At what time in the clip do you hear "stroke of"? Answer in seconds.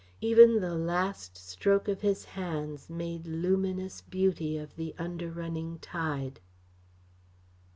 1.37-2.01